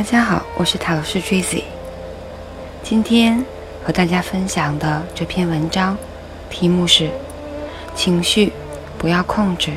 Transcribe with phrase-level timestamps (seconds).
[0.00, 1.62] 大家好，我是塔罗斯 Tracy。
[2.82, 3.44] 今天
[3.84, 5.94] 和大家分享的这篇文章，
[6.48, 7.10] 题目是
[7.94, 8.50] “情绪
[8.96, 9.72] 不要控制，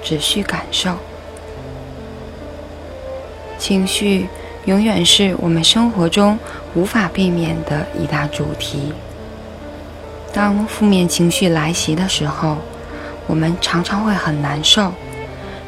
[0.00, 0.94] 只需感受”。
[3.58, 4.28] 情绪
[4.66, 6.38] 永远是我们生活中
[6.74, 8.92] 无法避免的一大主题。
[10.32, 12.58] 当负面情绪来袭的时候，
[13.26, 14.92] 我们常常会很难受，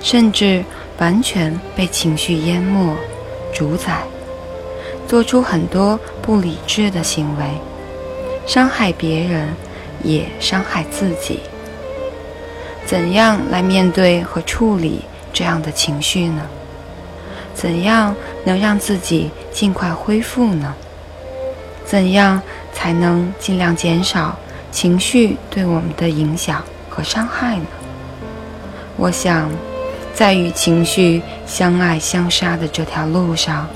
[0.00, 0.64] 甚至
[0.98, 2.94] 完全被情绪淹没、
[3.52, 4.02] 主宰，
[5.08, 7.44] 做出很多不理智的行为，
[8.46, 9.48] 伤害别人，
[10.02, 11.40] 也伤害自己。
[12.84, 16.42] 怎样来面对和处理这样的情绪呢？
[17.54, 20.74] 怎样能让自己尽快恢复呢？
[21.84, 22.40] 怎样
[22.72, 24.36] 才能尽量减少
[24.70, 26.62] 情绪对我们的影响？
[26.88, 27.66] 和伤害呢？
[28.96, 29.50] 我想，
[30.16, 33.68] 在与情绪相爱相杀的这条路上，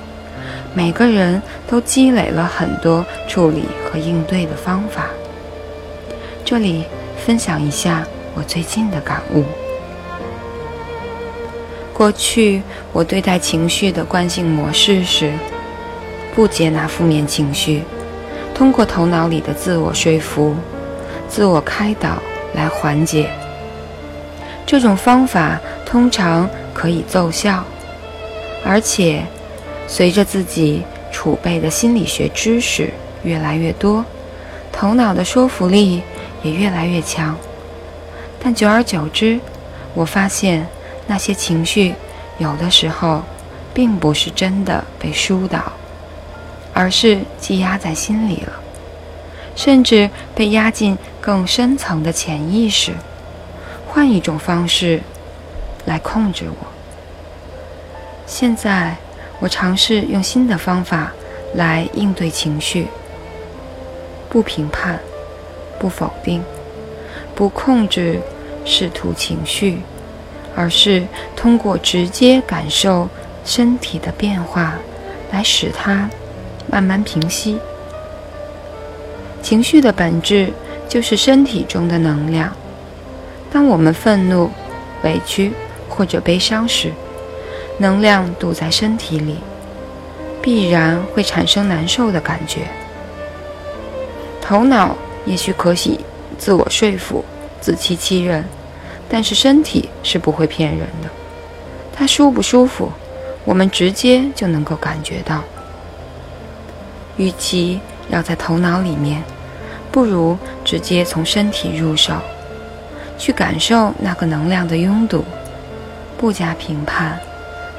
[0.72, 5.08] 每个人都积累了很多处理和应对的方法。
[6.42, 6.86] 这里
[7.18, 9.44] 分享一下我最近的感悟。
[11.92, 15.30] 过去我对待情绪的惯性模式是
[16.34, 17.82] 不接纳负面情绪，
[18.54, 20.56] 通过头脑里的自我说服、
[21.28, 22.16] 自我开导。
[22.52, 23.30] 来缓解，
[24.70, 27.64] 这种方法通常可以奏效，
[28.64, 29.20] 而且
[29.88, 32.88] 随着自己储备的心理学知识
[33.24, 34.04] 越来越多，
[34.70, 36.04] 头脑的说服力
[36.44, 37.36] 也越来越强。
[38.40, 39.40] 但久而久之，
[39.92, 40.64] 我发现
[41.08, 41.92] 那些情绪
[42.38, 43.24] 有的时候
[43.74, 45.72] 并不是真的被疏导，
[46.72, 48.52] 而是积压在心里了。
[49.56, 52.92] 甚至被压进更深层的潜意识，
[53.92, 55.00] 换一种方式
[55.84, 56.66] 来控制我。
[58.24, 58.96] 现在，
[59.40, 61.10] 我尝试用新的方法
[61.54, 62.86] 来应对情绪：
[64.28, 65.00] 不评判，
[65.80, 66.40] 不否定，
[67.34, 68.20] 不控制
[68.64, 69.80] 试图情绪，
[70.54, 73.08] 而是通过直接感受
[73.44, 74.74] 身体的变化，
[75.32, 76.08] 来使它
[76.68, 77.58] 慢慢平息。
[79.42, 80.52] 情绪的本质
[80.88, 82.54] 就是身体中的能量。
[83.50, 84.50] 当我们愤怒、
[85.02, 85.52] 委屈
[85.88, 86.92] 或者悲伤时，
[87.78, 89.38] 能量堵在身体里，
[90.40, 92.60] 必然会产生难受的感觉。
[94.40, 95.98] 头脑也许可以
[96.38, 97.24] 自我说服、
[97.60, 98.44] 自欺欺人，
[99.08, 101.08] 但是身体是不会骗人的。
[101.92, 102.90] 它舒不舒服，
[103.44, 105.42] 我们直接就能够感觉到。
[107.16, 109.22] 与其要在头脑里面，
[109.92, 112.14] 不如直接从身体入手，
[113.20, 115.22] 去感受那个能量的拥堵，
[116.16, 117.20] 不加评判，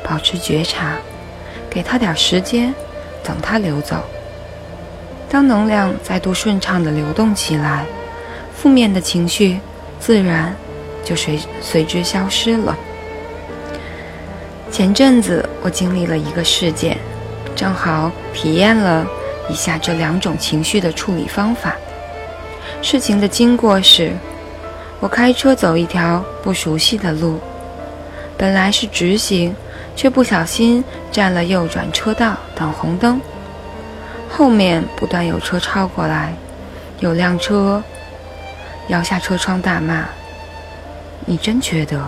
[0.08, 0.94] 保持觉察，
[1.68, 2.72] 给他点时间，
[3.24, 3.98] 等他流走。
[5.28, 7.86] 当能量再度顺畅地流动起来，
[8.56, 9.60] 负面的情绪
[10.00, 10.56] 自然
[11.04, 12.78] 就随随之消失了。
[14.72, 16.96] 前阵子我经历了一个事件，
[17.56, 19.08] 正好体验了。
[19.50, 21.76] 以下这两种情绪的处理方法。
[22.82, 24.14] 事情的经过是，
[25.02, 27.40] 我开车走一条不熟悉的路，
[28.38, 29.54] 本来是直行，
[29.96, 33.20] 却不小心占了右转车道等红灯。
[34.30, 36.36] 后面不断有车超过来，
[37.00, 37.84] 有辆车
[38.90, 40.06] 摇下车窗大骂
[41.26, 42.00] ：“你真缺德！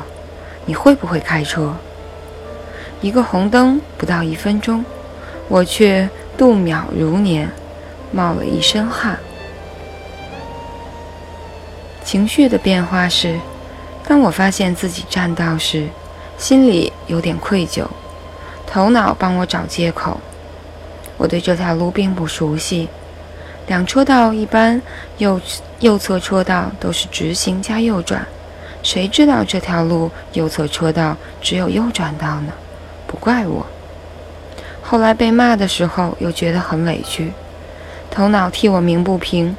[0.65, 1.75] 你会不会开车？”
[3.01, 4.85] 一个红灯不到一分钟，
[5.49, 6.07] 我却。
[6.35, 7.47] 度秒如年，
[8.11, 9.19] 冒了一身汗。
[12.03, 13.39] 情绪的变化是：
[14.07, 15.87] 当我发现自己占道时，
[16.37, 17.85] 心里有点愧疚，
[18.67, 20.19] 头脑帮我找借口。
[21.17, 22.89] 我对这条路并不熟悉，
[23.67, 24.81] 两车道一般
[25.19, 25.39] 右
[25.79, 28.25] 右侧车道都是直行加右转，
[28.81, 32.51] 谁知道这条路右侧车道只有右转道呢？
[33.07, 33.65] 不怪我。
[34.81, 37.31] 后来被骂的时候，又觉得很委屈，
[38.11, 39.55] 头脑替我鸣不平。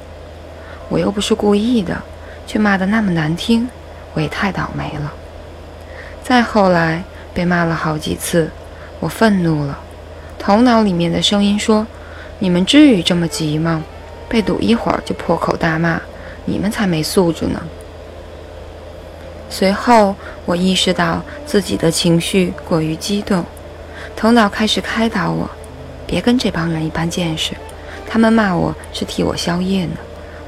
[0.90, 2.02] 我又不是故意的，
[2.46, 3.68] 却骂得那么难听，
[4.12, 5.12] 我也太倒霉了。
[6.22, 7.02] 再后来
[7.32, 8.50] 被骂了好几次，
[9.00, 9.78] 我愤怒了，
[10.38, 11.86] 头脑里面的声音说
[12.38, 13.82] ：“你们至于这么急吗？
[14.28, 16.00] 被堵一会儿就破口大骂，
[16.44, 17.62] 你们才没素质呢。”
[19.50, 23.44] 随后我意识到自己的情绪过于激动。
[24.16, 25.48] 头脑开始开导我，
[26.06, 27.52] 别跟这帮人一般见识，
[28.08, 29.96] 他们骂我是替我消业呢，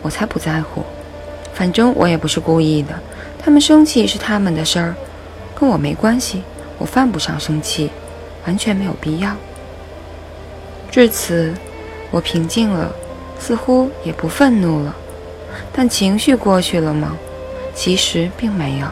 [0.03, 0.85] 我才不在乎，
[1.57, 2.93] 反正我也不是故意的，
[3.43, 4.95] 他们生气是他们的事儿，
[5.59, 6.43] 跟我没关系，
[6.77, 7.91] 我犯不上生气，
[8.47, 9.35] 完全没有必要。
[10.91, 11.55] 至此，
[12.11, 12.95] 我平静了，
[13.41, 14.95] 似乎也不愤怒了。
[15.73, 17.17] 但情绪过去了吗？
[17.75, 18.87] 其实并没有，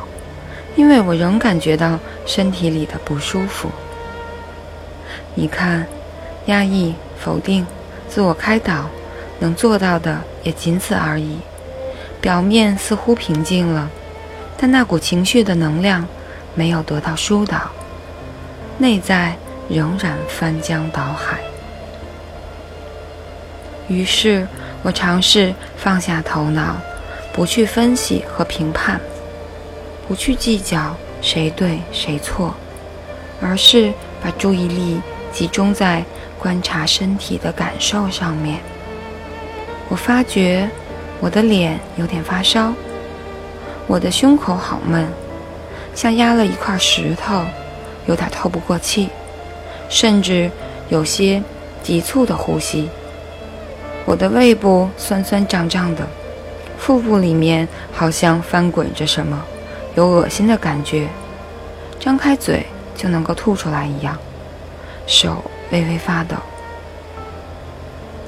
[0.74, 3.68] 因为我仍感觉到身体里的不舒服。
[5.34, 5.86] 你看，
[6.46, 7.66] 压抑、否定、
[8.08, 8.88] 自我开导，
[9.38, 11.36] 能做到的也仅此而已。
[12.24, 13.86] 表面似乎平静了，
[14.56, 16.08] 但那股情绪的能量
[16.54, 17.70] 没有得到疏导，
[18.78, 19.36] 内在
[19.68, 21.38] 仍然翻江倒海。
[23.88, 24.48] 于是
[24.82, 26.76] 我尝试放下头脑。
[27.34, 29.00] 不去分析和评判，
[30.06, 32.54] 不去计较谁对谁错，
[33.42, 33.92] 而是
[34.22, 35.00] 把注意力
[35.32, 36.04] 集中在
[36.38, 38.60] 观察身体的感受上面。
[39.88, 40.70] 我发觉
[41.24, 42.74] 我的脸有点发烧，
[43.86, 45.08] 我的胸口好闷，
[45.94, 47.42] 像压了一块石头，
[48.04, 49.08] 有点透不过气，
[49.88, 50.50] 甚至
[50.90, 51.42] 有些
[51.82, 52.90] 急促的呼吸。
[54.04, 56.06] 我的胃部酸酸胀胀的。
[56.76, 59.42] 腹部里面好像翻滚着什么，
[59.94, 61.08] 有恶心的感觉，
[61.98, 64.14] 张开嘴就能够吐出来一样，
[65.06, 66.36] 手微微发抖。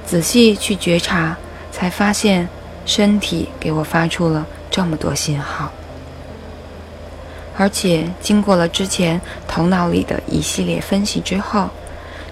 [0.06, 1.36] 仔细去觉察，
[1.70, 2.48] 才发现
[2.86, 5.70] 身体给我发出了这么多信号，
[7.58, 11.68] 而且经过了之前头脑里的一系列分析之后，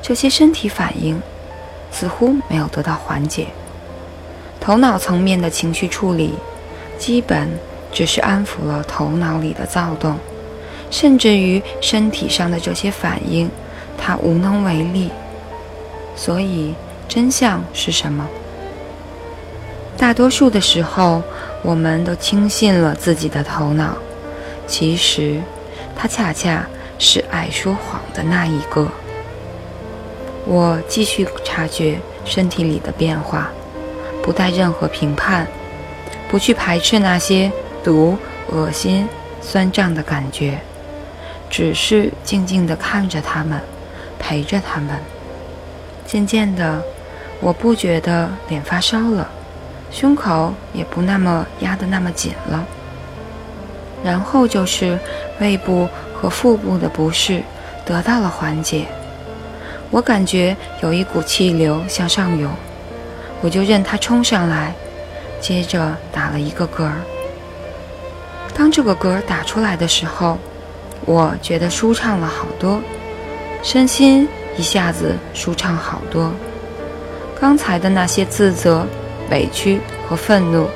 [0.00, 1.20] 这些身体反应
[1.90, 3.48] 似乎没有得到缓解。
[4.60, 6.34] 头脑层面的情绪处理，
[6.98, 7.50] 基本
[7.92, 10.16] 只是安抚了头脑里的躁动，
[10.90, 13.50] 甚至于身体上的这些反应，
[13.98, 15.10] 他无能为力。
[16.16, 16.74] 所以
[17.08, 18.24] 真相是什么？
[19.96, 21.22] 大多数的时候，
[21.62, 23.96] 我们都轻信了自己的头脑，
[24.66, 25.40] 其实
[25.96, 26.66] 它恰恰
[26.98, 28.86] 是爱说谎的那一个。
[30.46, 33.50] 我继续察觉身体里的变化。
[34.22, 35.46] 不带任何评判，
[36.30, 37.52] 不去排斥那些
[37.82, 38.16] 毒、
[38.50, 39.06] 恶心、
[39.42, 40.58] 酸胀的感觉，
[41.50, 43.60] 只是静静地看着他们，
[44.18, 44.96] 陪着他们。
[46.06, 46.82] 渐渐的，
[47.38, 49.30] 我不觉得脸发烧了，
[49.94, 52.66] 胸口也不那么压得那么紧了。
[54.02, 54.98] 然后就是
[55.38, 57.40] 胃部和腹部的不适
[57.86, 58.86] 得到了缓解，
[59.92, 62.50] 我感觉有一股气流向上涌。
[63.40, 64.74] 我就任它冲上来，
[65.40, 66.90] 接着打了一个嗝。
[68.52, 70.36] 当这个嗝打出来的时候，
[71.06, 72.80] 我觉得舒畅了好多，
[73.62, 76.32] 身心一下子舒畅好多。
[77.40, 78.86] 刚才的那些自责、
[79.34, 80.68] 委屈和愤怒，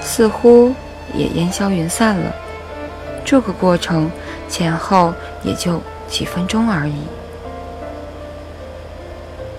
[0.00, 0.74] 似乎
[1.14, 2.34] 也烟消云散了。
[3.24, 4.10] 这个过程
[4.48, 5.14] 前后
[5.44, 7.04] 也就几分钟而已。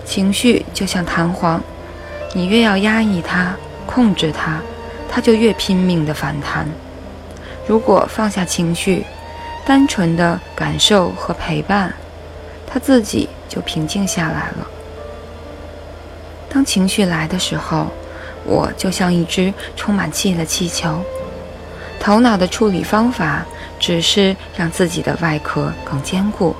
[0.04, 1.60] 情绪就像弹簧。
[2.36, 3.54] 你越要压抑它、
[3.86, 4.60] 控制它，
[5.08, 6.68] 它就越拼命的反弹。
[7.64, 9.06] 如果放下情绪，
[9.64, 11.94] 单纯的感受和陪伴，
[12.66, 14.66] 它自己就平静下来了。
[16.52, 17.86] 当情绪来的时候，
[18.44, 21.02] 我就像一只充满气的气球。
[21.98, 23.44] 头脑的处理方法
[23.80, 26.54] 只是让自己的外壳更坚固，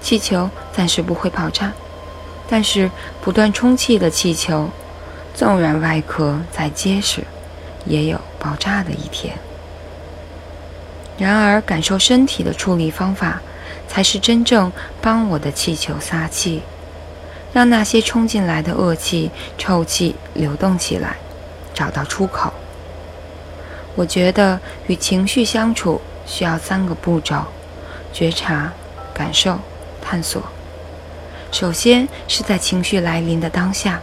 [0.00, 1.72] 气球暂时不会爆炸。
[2.48, 4.68] 但是不断充气的气球。
[5.34, 7.22] 纵然外壳再结实，
[7.84, 9.32] 也有爆炸的一天。
[11.16, 13.40] 然而，感受身体的处理方法，
[13.86, 16.62] 才是真正帮我的气球撒气，
[17.52, 21.16] 让那些冲进来的恶气、臭气流动起来，
[21.74, 22.52] 找到出口。
[23.94, 27.44] 我觉得与情绪相处需要三个步骤：
[28.12, 28.72] 觉察、
[29.12, 29.58] 感受、
[30.00, 30.42] 探索。
[31.50, 34.00] 首先是在情绪来临的当下。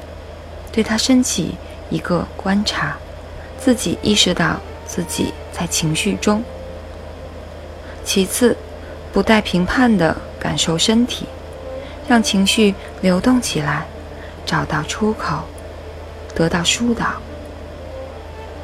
[0.71, 1.55] 对他升起
[1.89, 2.97] 一个观察，
[3.57, 6.43] 自己意识到自己在情绪中。
[8.03, 8.57] 其次，
[9.13, 11.25] 不带评判的感受身体，
[12.07, 13.85] 让情绪流动起来，
[14.45, 15.43] 找到出口，
[16.33, 17.13] 得到疏导。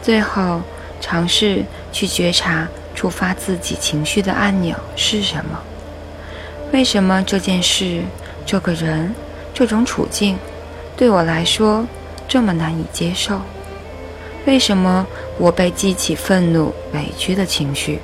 [0.02, 0.62] 最后，
[1.00, 5.60] 尝试去觉察触发自己情绪的按钮是什么？
[6.72, 8.04] 为什么这件事、
[8.46, 9.14] 这个人、
[9.54, 10.38] 这种处境，
[10.96, 11.86] 对我来说？
[12.28, 13.42] 这么难以接受，
[14.46, 15.06] 为什么
[15.38, 18.00] 我被激起愤怒、委屈的情绪？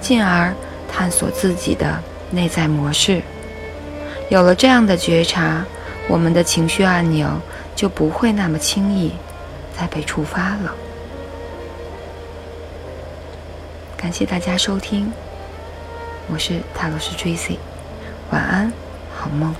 [0.00, 0.54] 进而
[0.90, 3.20] 探索自己的内在模式。
[4.30, 5.64] 有了这样的觉察，
[6.08, 7.28] 我们的情绪按钮
[7.76, 9.12] 就不会那么轻易
[9.78, 10.74] 再被触发了。
[13.96, 15.12] 感谢大家收听，
[16.28, 17.58] 我是塔罗斯 Tracy，
[18.30, 18.72] 晚安，
[19.14, 19.54] 好梦。